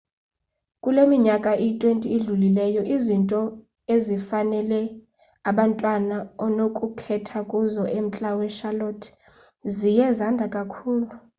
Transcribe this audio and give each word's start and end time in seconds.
kule 0.83 1.01
minyaka 1.11 1.49
iyi-20 1.63 1.97
idlulileyo 2.15 2.81
izinto 2.95 3.41
ezifanele 3.95 4.79
abantwana 5.49 6.15
onokukhetha 6.45 7.39
kuzo 7.51 7.83
emntla 7.97 8.29
wecharlotte 8.39 9.09
ziye 9.75 10.07
zanda 10.17 10.45
kakhulu 10.55 11.07